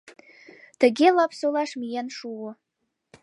Тыге 0.79 1.07
Лапсолаш 1.17 1.71
миен 1.79 2.07
шуо. 2.17 2.49